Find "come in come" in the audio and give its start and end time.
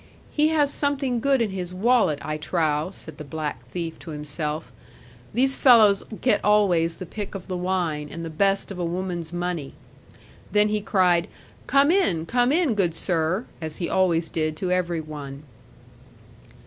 11.67-12.51